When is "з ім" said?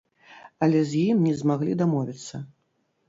0.91-1.21